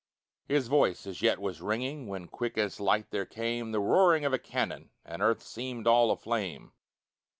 [0.47, 4.33] His voice as yet was ringing, When, quick as light, there came The roaring of
[4.33, 6.71] a cannon, And earth seemed all aflame.